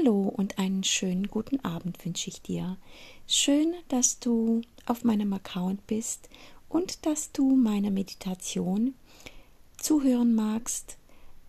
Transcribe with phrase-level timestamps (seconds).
[0.00, 2.78] Hallo und einen schönen guten Abend wünsche ich dir.
[3.26, 6.30] Schön, dass du auf meinem Account bist
[6.68, 8.94] und dass du meiner Meditation
[9.76, 10.96] zuhören magst,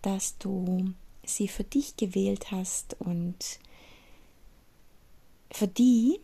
[0.02, 0.92] dass du
[1.24, 3.36] sie für dich gewählt hast und
[5.50, 6.18] für die,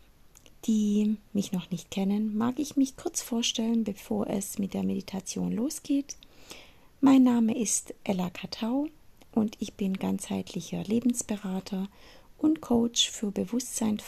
[0.66, 5.52] die mich noch nicht kennen, mag ich mich kurz vorstellen, bevor es mit der Meditation
[5.52, 6.16] losgeht.
[7.00, 8.88] Mein Name ist Ella Katau
[9.32, 11.88] und ich bin ganzheitlicher Lebensberater
[12.39, 14.01] und Coach für Bewusstsein,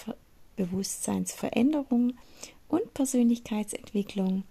[0.57, 2.15] Bewusstseinsveränderung
[2.69, 4.45] und Persönlichkeitsentwicklung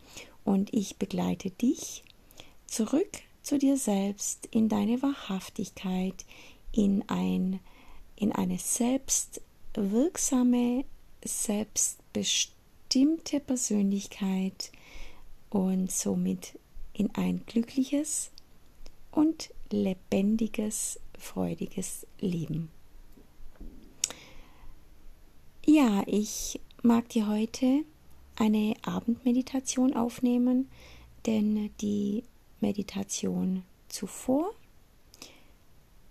[0.43, 2.03] und ich begleite dich
[2.67, 3.09] zurück
[3.41, 6.25] zu dir selbst in deine Wahrhaftigkeit,
[6.71, 7.59] in ein
[8.19, 10.83] in eine selbstwirksame,
[11.23, 14.73] selbstbestimmte Persönlichkeit
[15.49, 16.59] und somit
[16.93, 18.31] in ein glückliches
[19.11, 22.69] und lebendiges, freudiges Leben.
[25.65, 27.83] Ja, ich mag dir heute
[28.37, 30.69] eine Abendmeditation aufnehmen,
[31.25, 32.23] denn die
[32.61, 34.51] Meditation zuvor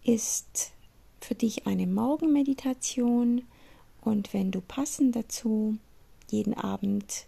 [0.05, 0.73] ist
[1.21, 3.43] für dich eine Morgenmeditation
[4.03, 5.77] und wenn du passend dazu
[6.31, 7.27] jeden Abend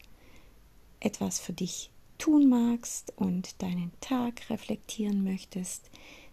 [1.00, 5.90] etwas für dich tun magst und deinen Tag reflektieren möchtest,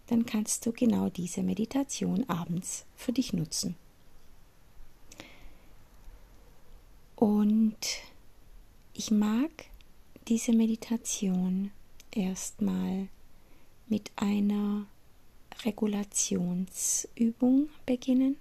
[0.08, 3.76] dann kannst du genau diese Meditation abends für dich nutzen.
[7.18, 7.78] Und
[8.94, 9.50] ich mag
[10.28, 11.72] diese Meditation
[12.12, 13.08] erstmal
[13.88, 14.86] mit einer
[15.66, 18.38] Regulationsübung beginnen.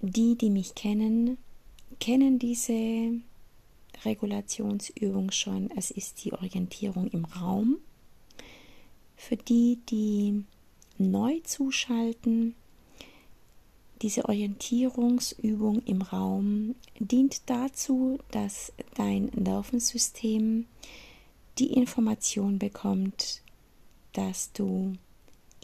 [0.00, 1.36] Die, die mich kennen,
[2.00, 3.20] kennen diese
[4.06, 5.70] Regulationsübung schon.
[5.76, 7.76] Es ist die Orientierung im Raum.
[9.14, 10.42] Für die, die
[10.96, 12.54] neu zuschalten,
[14.04, 20.66] diese Orientierungsübung im Raum dient dazu, dass dein Nervensystem
[21.58, 23.42] die Information bekommt,
[24.12, 24.92] dass du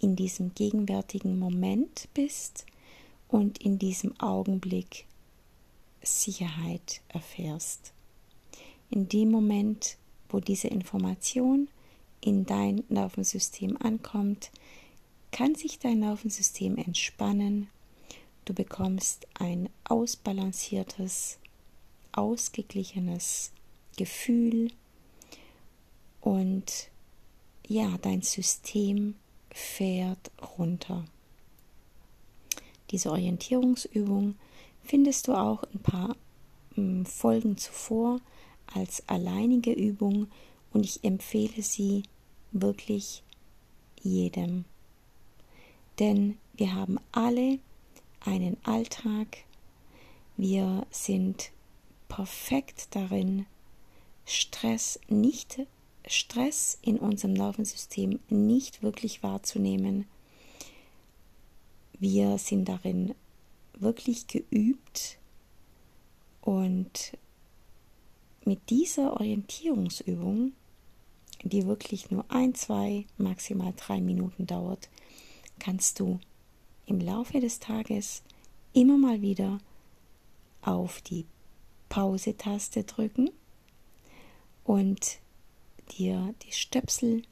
[0.01, 2.65] in diesem gegenwärtigen Moment bist
[3.29, 5.05] und in diesem Augenblick
[6.03, 7.93] Sicherheit erfährst
[8.91, 9.97] in dem Moment,
[10.29, 11.69] wo diese Information
[12.21, 14.51] in dein Nervensystem ankommt,
[15.31, 17.69] kann sich dein Nervensystem entspannen.
[18.45, 21.39] Du bekommst ein ausbalanciertes,
[22.13, 23.53] ausgeglichenes
[23.97, 24.73] Gefühl
[26.21, 26.91] und
[27.67, 29.15] ja, dein System
[29.51, 31.05] fährt runter.
[32.91, 34.35] Diese Orientierungsübung
[34.83, 36.17] findest du auch ein paar
[36.75, 38.21] hm, Folgen zuvor
[38.75, 40.29] als alleinige Übung
[40.73, 42.03] und ich empfehle sie
[42.53, 43.23] wirklich
[44.03, 44.65] jedem.
[45.99, 47.59] Denn wir haben alle
[48.21, 49.45] einen Alltag,
[50.37, 51.51] wir sind
[52.09, 53.47] perfekt darin,
[54.27, 55.61] Stress nicht
[56.07, 60.07] Stress in unserem Nervensystem nicht wirklich wahrzunehmen.
[61.99, 63.15] Wir sind darin
[63.75, 65.19] wirklich geübt
[66.41, 67.17] und
[68.45, 70.53] mit dieser Orientierungsübung,
[71.43, 74.89] die wirklich nur ein, zwei, maximal drei Minuten dauert,
[75.59, 76.19] kannst du
[76.91, 78.23] im Laufe des Tages
[78.73, 79.59] immer mal wieder
[80.61, 81.25] auf die
[81.89, 83.31] Pause-Taste drücken
[84.65, 85.21] und
[85.99, 87.23] dir die Stöpsel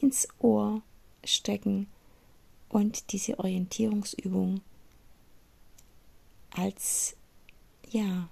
[0.00, 0.82] ins Ohr
[1.24, 1.88] stecken
[2.68, 4.60] und diese Orientierungsübung
[6.50, 7.16] als
[7.88, 8.28] ja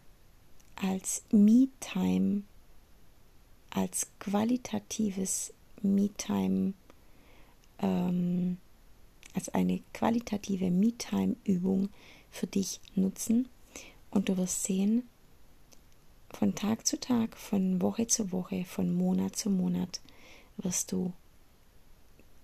[0.77, 2.43] als Me-Time,
[3.71, 5.53] als qualitatives
[5.83, 6.75] Me-Time,
[7.79, 8.59] ähm,
[9.35, 11.91] als eine qualitative Me-Time-Übung
[12.31, 13.49] für dich nutzen
[14.11, 15.09] und du wirst sehen,
[16.31, 20.01] von Tag zu Tag, von Woche zu Woche, von Monat zu Monat
[20.57, 21.13] wirst du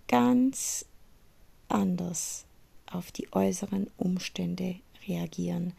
[0.09, 0.85] ganz
[1.69, 2.45] anders
[2.87, 4.77] auf die äußeren Umstände
[5.07, 5.73] reagieren,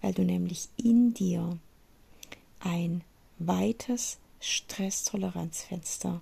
[0.00, 1.58] weil du nämlich in dir
[2.60, 3.02] ein
[3.38, 6.20] weites Stresstoleranzfenster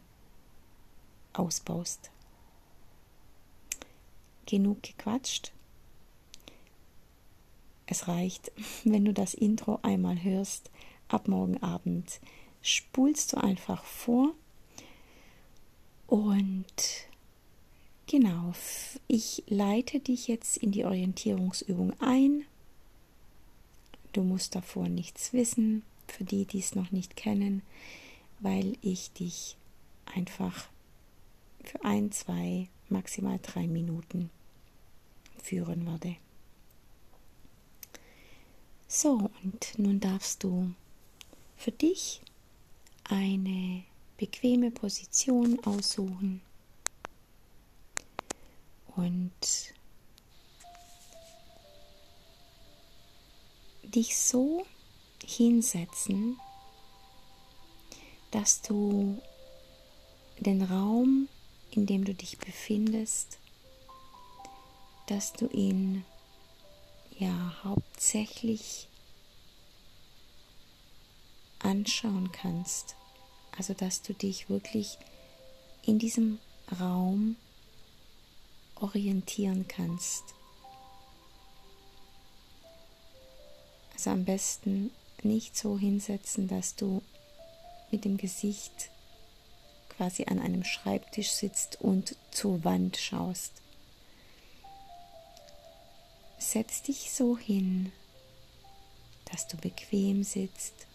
[1.32, 2.10] ausbaust.
[4.46, 5.52] Genug gequatscht.
[7.86, 8.52] Es reicht,
[8.84, 10.70] wenn du das Intro einmal hörst,
[11.08, 12.20] ab morgen Abend
[12.62, 14.34] spulst du einfach vor
[16.06, 16.64] und
[18.06, 18.52] genau,
[19.08, 22.44] ich leite dich jetzt in die Orientierungsübung ein.
[24.12, 27.62] Du musst davor nichts wissen, für die, die es noch nicht kennen,
[28.40, 29.56] weil ich dich
[30.14, 30.68] einfach
[31.64, 34.30] für ein, zwei, maximal drei Minuten
[35.46, 36.16] führen werde.
[38.88, 40.72] So, und nun darfst du
[41.56, 42.20] für dich
[43.04, 43.84] eine
[44.16, 46.40] bequeme Position aussuchen
[48.96, 49.74] und
[53.82, 54.66] dich so
[55.24, 56.38] hinsetzen,
[58.30, 59.20] dass du
[60.40, 61.28] den Raum,
[61.70, 63.38] in dem du dich befindest,
[65.06, 66.04] dass du ihn
[67.18, 68.88] ja hauptsächlich
[71.60, 72.96] anschauen kannst.
[73.56, 74.98] Also dass du dich wirklich
[75.82, 76.38] in diesem
[76.80, 77.36] Raum
[78.74, 80.24] orientieren kannst.
[83.94, 84.90] Also am besten
[85.22, 87.02] nicht so hinsetzen, dass du
[87.90, 88.90] mit dem Gesicht
[89.88, 93.52] quasi an einem Schreibtisch sitzt und zur Wand schaust.
[96.38, 97.92] Setz dich so hin,
[99.30, 100.86] dass du bequem sitzt,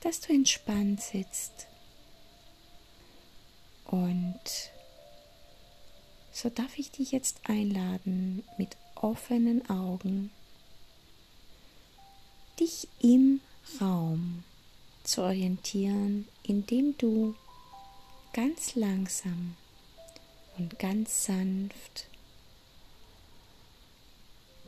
[0.00, 1.66] dass du entspannt sitzt
[3.86, 4.40] und
[6.32, 10.30] so darf ich dich jetzt einladen, mit offenen Augen
[12.58, 13.40] dich im
[13.80, 14.44] Raum
[15.02, 17.34] zu orientieren, indem du
[18.32, 19.56] ganz langsam
[20.56, 22.06] und ganz sanft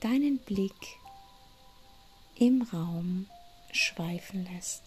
[0.02, 0.99] deinen Blick
[2.34, 3.26] im Raum
[3.70, 4.82] schweifen lässt.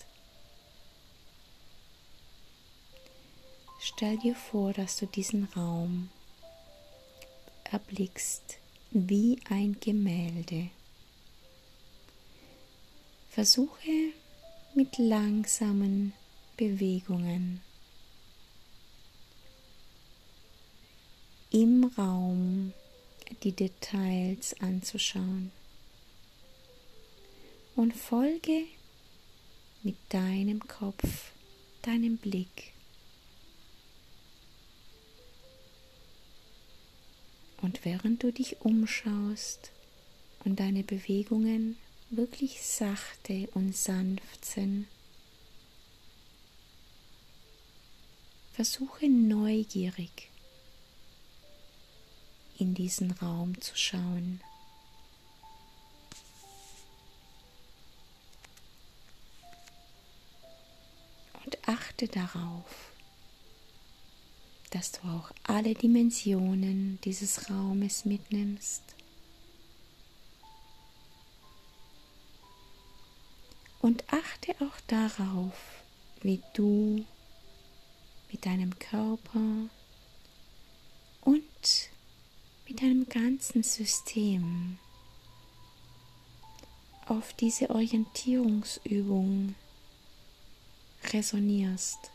[3.80, 6.10] Stell dir vor, dass du diesen Raum
[7.64, 8.58] erblickst
[8.92, 10.70] wie ein Gemälde.
[13.30, 14.12] Versuche
[14.74, 16.14] mit langsamen
[16.58, 17.62] Bewegungen
[21.52, 22.74] im Raum
[23.44, 25.52] die Details anzuschauen
[27.76, 28.66] und folge
[29.84, 31.32] mit deinem Kopf,
[31.82, 32.74] deinem Blick.
[37.62, 39.72] Und während du dich umschaust
[40.44, 41.78] und deine Bewegungen
[42.10, 44.88] wirklich sachte und sanft sind.
[48.54, 50.30] Versuche neugierig
[52.58, 54.42] in diesen Raum zu schauen.
[61.46, 62.92] Und achte darauf,
[64.72, 68.84] dass du auch alle Dimensionen dieses Raumes mitnimmst.
[73.80, 75.54] Und achte auch darauf,
[76.22, 77.06] wie du
[78.32, 79.70] mit deinem Körper
[81.22, 81.90] und
[82.76, 84.78] mit deinem ganzen System
[87.06, 89.56] auf diese Orientierungsübung
[91.14, 92.12] resonierst.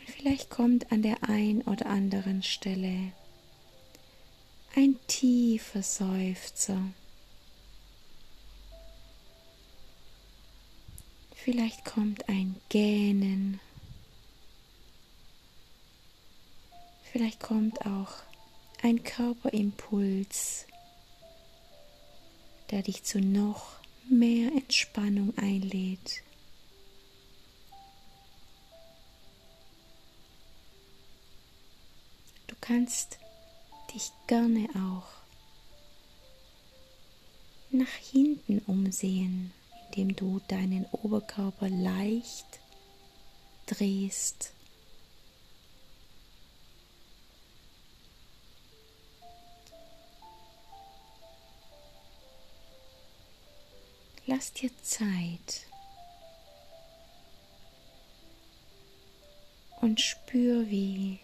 [0.00, 3.12] Und vielleicht kommt an der ein oder anderen Stelle
[4.76, 6.82] ein tiefer Seufzer.
[11.36, 13.60] Vielleicht kommt ein Gähnen.
[17.14, 18.10] Vielleicht kommt auch
[18.82, 20.66] ein Körperimpuls,
[22.72, 23.78] der dich zu noch
[24.10, 26.24] mehr Entspannung einlädt.
[32.48, 33.20] Du kannst
[33.94, 35.06] dich gerne auch
[37.70, 39.52] nach hinten umsehen,
[39.86, 42.58] indem du deinen Oberkörper leicht
[43.66, 44.53] drehst.
[54.26, 55.66] Lass dir Zeit
[59.82, 61.20] und spür, wie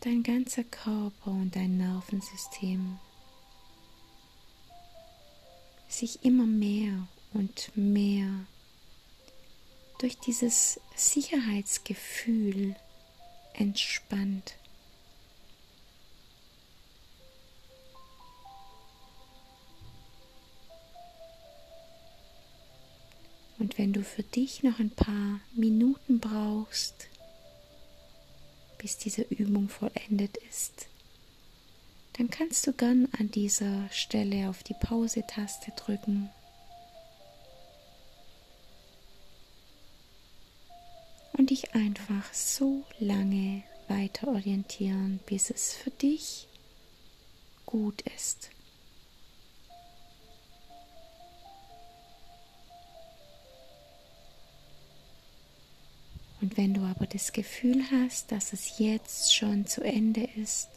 [0.00, 2.98] dein ganzer Körper und dein Nervensystem
[5.88, 8.46] sich immer mehr und mehr
[9.98, 12.74] durch dieses Sicherheitsgefühl
[13.54, 14.56] entspannt.
[23.82, 27.08] Wenn du für dich noch ein paar Minuten brauchst,
[28.78, 30.86] bis diese Übung vollendet ist,
[32.12, 36.30] dann kannst du gern an dieser Stelle auf die Pause-Taste drücken.
[41.32, 46.46] Und dich einfach so lange weiter orientieren, bis es für dich
[47.66, 48.50] gut ist.
[56.42, 60.68] Und wenn du aber das Gefühl hast, dass es jetzt schon zu Ende ist,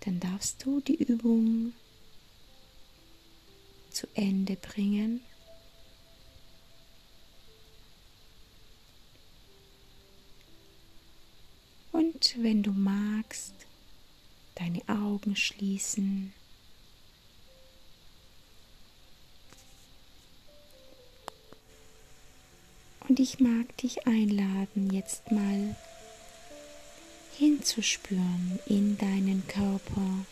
[0.00, 1.72] dann darfst du die Übung
[3.88, 5.22] zu Ende bringen.
[11.90, 13.54] Und wenn du magst,
[14.56, 16.34] deine Augen schließen.
[23.22, 25.76] Ich mag dich einladen, jetzt mal
[27.36, 30.24] hinzuspüren in deinen Körper.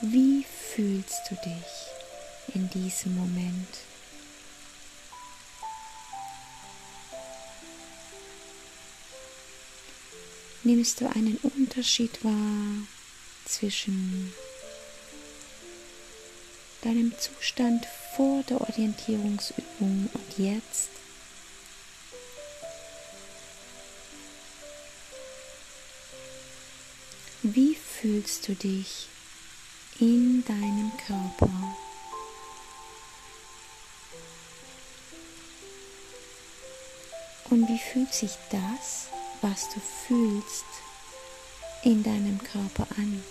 [0.00, 3.78] Wie fühlst du dich in diesem Moment?
[10.62, 12.86] Nimmst du einen Unterschied wahr
[13.44, 14.32] zwischen
[16.82, 17.86] deinem Zustand
[18.16, 20.90] vor der Orientierungsübung und jetzt.
[27.42, 29.08] Wie fühlst du dich
[29.98, 31.50] in deinem Körper?
[37.50, 39.08] Und wie fühlt sich das,
[39.40, 40.64] was du fühlst,
[41.82, 43.22] in deinem Körper an?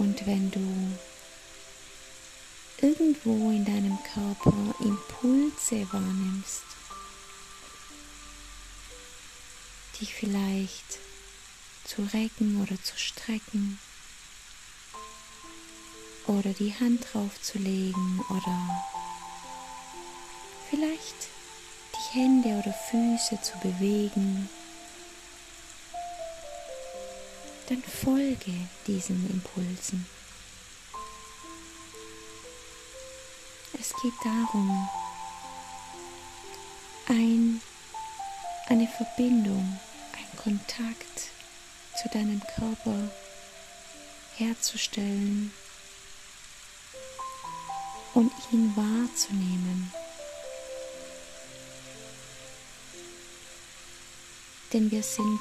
[0.00, 0.96] Und wenn du
[2.80, 6.62] irgendwo in deinem Körper Impulse wahrnimmst,
[10.00, 11.00] dich vielleicht
[11.84, 13.78] zu recken oder zu strecken
[16.28, 18.82] oder die Hand drauf zu legen oder
[20.70, 21.28] vielleicht
[21.94, 24.48] die Hände oder Füße zu bewegen
[27.70, 28.52] dann folge
[28.88, 30.04] diesen Impulsen.
[33.78, 34.88] Es geht darum,
[37.06, 37.62] ein,
[38.68, 39.78] eine Verbindung,
[40.12, 41.30] ein Kontakt
[42.02, 43.08] zu deinem Körper
[44.36, 45.52] herzustellen
[48.14, 49.92] und ihn wahrzunehmen.
[54.72, 55.40] Denn wir sind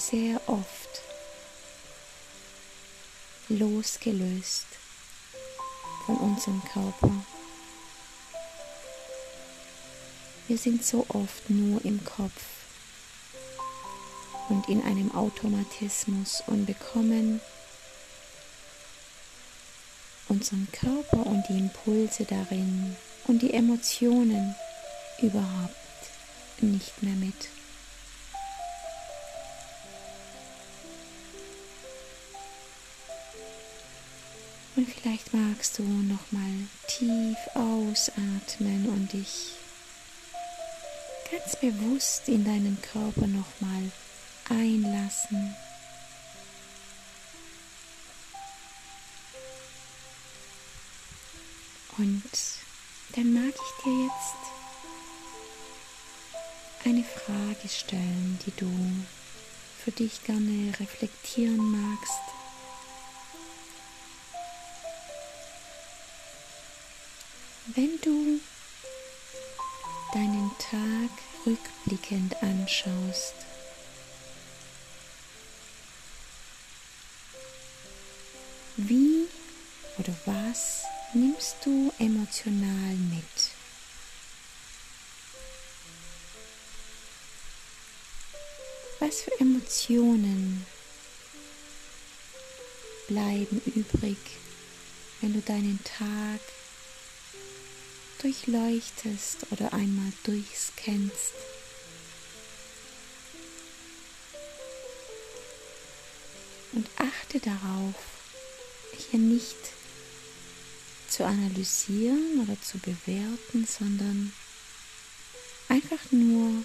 [0.00, 1.02] sehr oft
[3.48, 4.66] losgelöst
[6.06, 7.12] von unserem Körper.
[10.48, 12.42] Wir sind so oft nur im Kopf
[14.48, 17.40] und in einem Automatismus und bekommen
[20.28, 24.54] unseren Körper und die Impulse darin und die Emotionen
[25.20, 25.74] überhaupt
[26.60, 27.59] nicht mehr mit.
[34.80, 39.50] Und vielleicht magst du nochmal tief ausatmen und dich
[41.30, 43.92] ganz bewusst in deinen Körper nochmal
[44.48, 45.54] einlassen.
[51.98, 52.32] Und
[53.16, 54.38] dann mag ich dir jetzt
[56.86, 58.72] eine Frage stellen, die du
[59.84, 62.29] für dich gerne reflektieren magst.
[67.76, 68.40] Wenn du
[70.12, 71.10] deinen Tag
[71.46, 73.34] rückblickend anschaust,
[78.76, 79.28] wie
[79.98, 80.82] oder was
[81.14, 83.22] nimmst du emotional mit?
[88.98, 90.66] Was für Emotionen
[93.06, 94.18] bleiben übrig,
[95.20, 96.40] wenn du deinen Tag
[98.22, 101.34] durchleuchtest oder einmal durchscannst.
[106.72, 107.94] Und achte darauf,
[109.10, 109.56] hier nicht
[111.08, 114.32] zu analysieren oder zu bewerten, sondern
[115.68, 116.64] einfach nur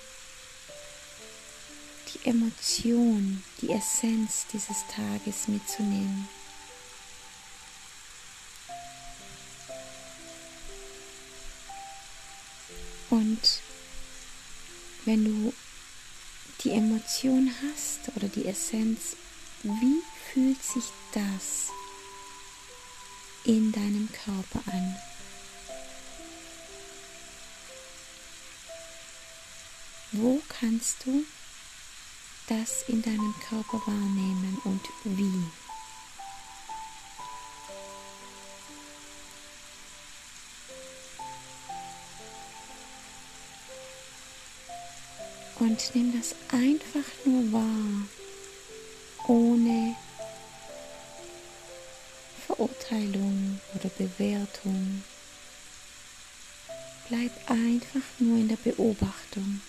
[2.13, 6.27] die Emotion, die Essenz dieses Tages mitzunehmen.
[13.09, 13.39] Und
[15.05, 15.53] wenn du
[16.63, 19.15] die Emotion hast oder die Essenz,
[19.63, 21.69] wie fühlt sich das
[23.43, 24.95] in deinem Körper an?
[30.11, 31.25] Wo kannst du
[32.47, 35.64] das in deinem Körper wahrnehmen und wie?
[45.65, 48.07] Und nimm das einfach nur wahr,
[49.27, 49.95] ohne
[52.45, 55.03] Verurteilung oder Bewertung.
[57.09, 59.61] Bleib einfach nur in der Beobachtung.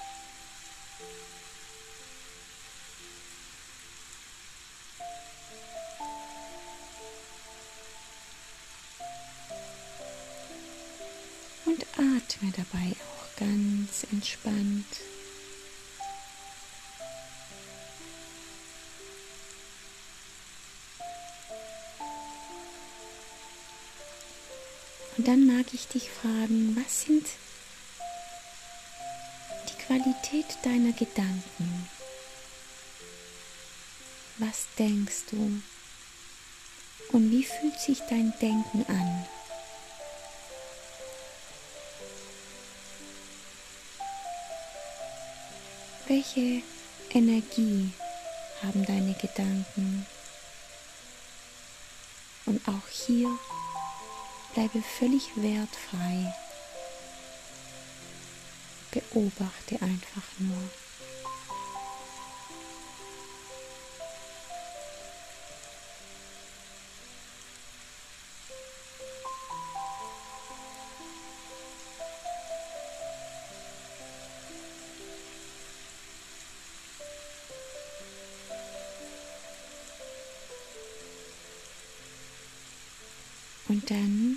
[11.64, 14.84] Und atme dabei auch ganz entspannt.
[25.26, 27.26] Dann mag ich dich fragen, was sind
[29.68, 31.90] die Qualität deiner Gedanken?
[34.38, 35.60] Was denkst du?
[37.10, 39.26] Und wie fühlt sich dein Denken an?
[46.06, 46.62] Welche
[47.10, 47.90] Energie
[48.62, 50.06] haben deine Gedanken?
[52.44, 53.36] Und auch hier
[54.56, 56.34] Bleibe völlig wertfrei.
[58.90, 60.56] Beobachte einfach nur.
[83.68, 84.35] Und dann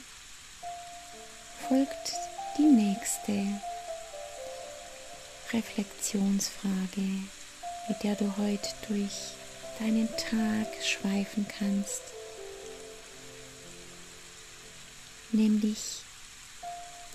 [5.70, 7.02] Reflexionsfrage,
[7.88, 9.34] mit der du heute durch
[9.80, 12.02] deinen Tag schweifen kannst.
[15.32, 16.02] Nämlich,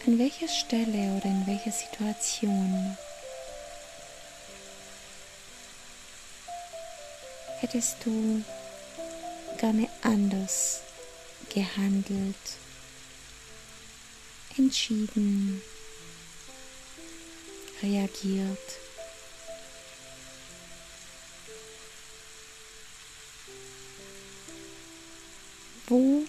[0.07, 2.97] an welcher Stelle oder in welcher Situation
[7.61, 8.43] hättest du
[9.59, 10.81] gerne anders
[11.53, 12.37] gehandelt,
[14.57, 15.61] entschieden,
[17.85, 18.59] reagiert.
[25.87, 26.25] Wo,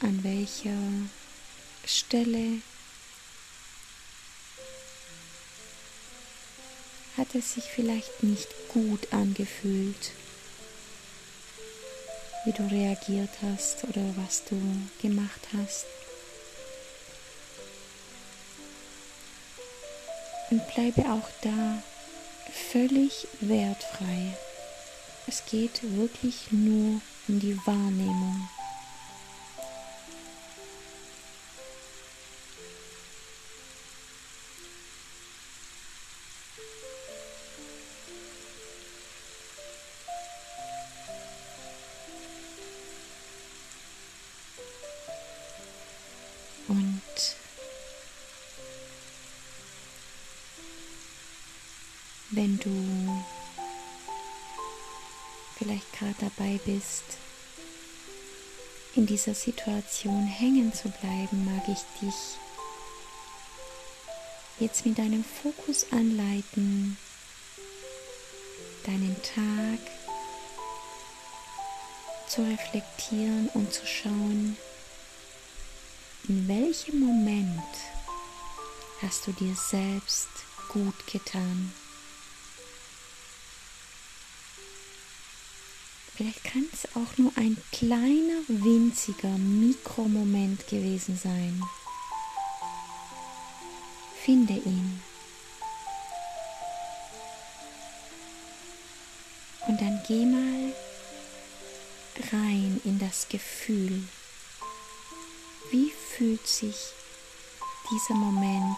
[0.00, 0.70] an welcher
[1.84, 2.62] Stelle
[7.16, 10.12] hat es sich vielleicht nicht gut angefühlt?
[12.44, 14.56] wie du reagiert hast oder was du
[15.00, 15.86] gemacht hast.
[20.54, 21.82] Und bleibe auch da
[22.70, 24.36] völlig wertfrei.
[25.26, 28.48] Es geht wirklich nur um die Wahrnehmung.
[56.44, 57.04] Dabei bist,
[58.94, 62.14] in dieser Situation hängen zu bleiben, mag ich dich
[64.60, 66.96] jetzt mit deinem Fokus anleiten,
[68.84, 69.80] deinen Tag
[72.28, 74.56] zu reflektieren und zu schauen,
[76.28, 77.62] in welchem Moment
[79.02, 80.28] hast du dir selbst
[80.68, 81.72] gut getan.
[86.16, 91.60] Vielleicht kann es auch nur ein kleiner, winziger Mikromoment gewesen sein.
[94.24, 95.02] Finde ihn.
[99.66, 100.72] Und dann geh mal
[102.32, 104.06] rein in das Gefühl.
[105.72, 106.76] Wie fühlt sich
[107.90, 108.76] dieser Moment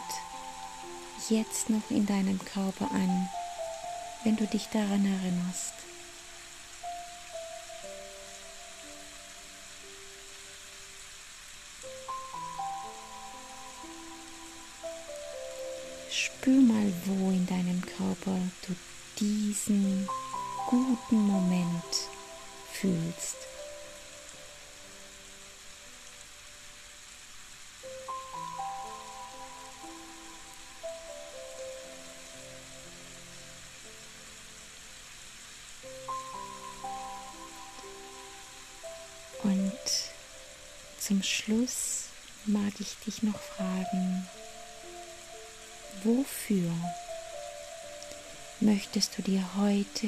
[1.29, 3.29] jetzt noch in deinem Körper an,
[4.25, 5.86] wenn du dich daran erinnerst?
[16.47, 18.77] Spür mal, wo in deinem Körper du
[19.19, 20.09] diesen
[20.69, 21.83] guten Moment
[22.73, 23.37] fühlst.
[39.43, 39.73] Und
[41.01, 42.05] zum Schluss
[42.45, 44.29] mag ich dich noch fragen,
[46.05, 46.73] wofür
[48.61, 50.07] möchtest du dir heute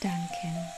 [0.00, 0.68] danken?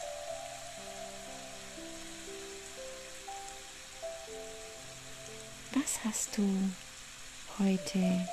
[5.73, 6.71] Was hast du
[7.59, 8.27] heute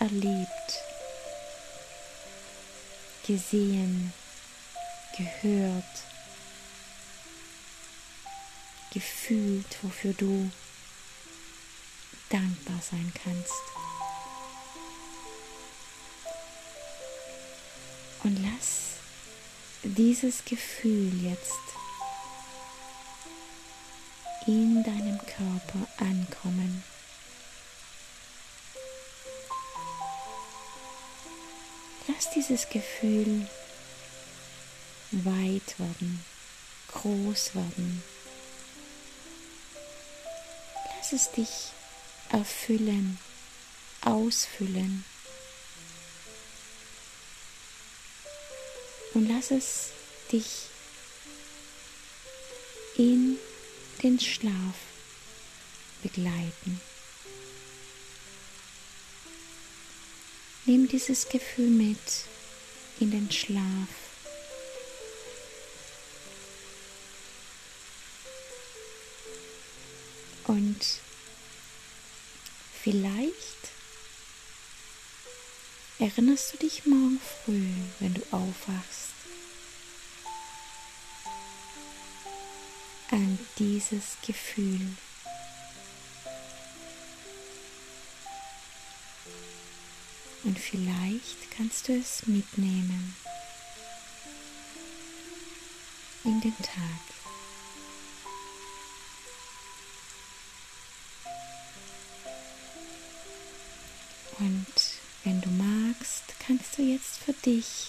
[0.00, 0.48] erlebt,
[3.26, 4.12] gesehen,
[5.16, 5.84] gehört,
[8.92, 10.50] gefühlt, wofür du
[12.30, 13.52] dankbar sein kannst.
[18.24, 18.98] Und lass
[19.82, 21.52] dieses Gefühl jetzt
[24.46, 26.82] in deinem Körper ankommen.
[32.08, 33.46] Lass dieses Gefühl
[35.12, 36.24] weit werden,
[36.92, 38.02] groß werden.
[40.96, 41.72] Lass es dich
[42.30, 43.18] erfüllen,
[44.02, 45.04] ausfüllen.
[49.14, 49.90] Und lass es
[50.30, 50.68] dich
[52.96, 53.38] in
[54.02, 54.76] den Schlaf
[56.02, 56.80] begleiten.
[60.66, 61.98] Nimm dieses Gefühl mit
[63.00, 63.88] in den Schlaf.
[70.46, 71.00] Und
[72.90, 73.70] vielleicht
[75.98, 79.12] erinnerst du dich morgen früh, wenn du aufwachst,
[83.10, 84.96] an dieses Gefühl.
[90.44, 93.14] Und vielleicht kannst du es mitnehmen
[96.24, 97.07] in den Tag.
[104.38, 104.66] Und
[105.24, 107.88] wenn du magst, kannst du jetzt für dich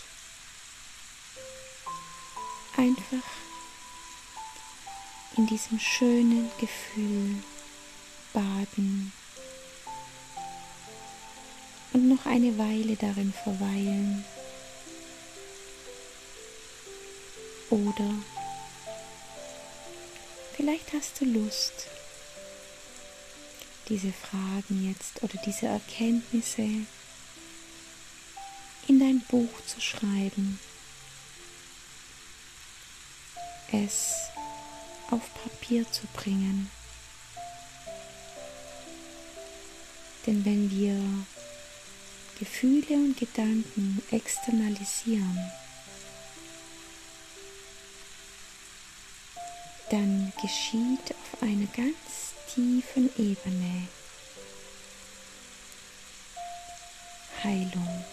[2.76, 3.28] einfach
[5.38, 7.44] in diesem schönen Gefühl
[8.34, 9.14] baden
[11.94, 14.26] und noch eine Weile darin verweilen.
[17.70, 18.12] Oder
[20.56, 21.88] vielleicht hast du Lust,
[23.89, 26.62] diese Fragen jetzt oder diese Erkenntnisse
[28.88, 30.60] in dein Buch zu schreiben.
[33.71, 34.30] Es
[35.12, 36.69] auf Papier zu bringen.
[40.25, 40.95] Denn wenn wir
[42.39, 45.52] Gefühle und Gedanken externalisieren,
[49.89, 53.88] dann geschieht auf einer ganz tiefen Ebene
[57.44, 58.06] Heilung.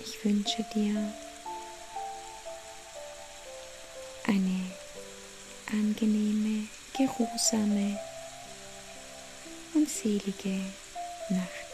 [0.00, 1.12] Ich wünsche dir
[4.26, 4.70] eine
[5.70, 7.98] angenehme, geruhsame
[9.74, 10.60] und selige
[11.30, 11.67] Nacht.